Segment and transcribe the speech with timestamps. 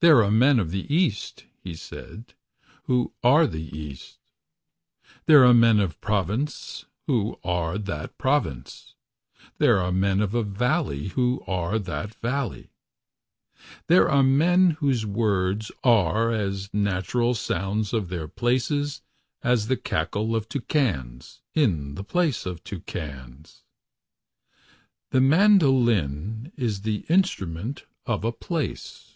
[0.00, 2.34] There are men of the East, he said.
[2.82, 4.18] Who are the East.
[5.24, 8.96] There are men of a province Who are that province.
[9.56, 12.68] There are men of a valley Who are that valley.
[13.86, 19.00] There are men whose words Are as natural sounds Of their places
[19.40, 23.62] As the cackle of toucans In the place of toucans.
[25.12, 29.10] The mandoline is the instrument Of a place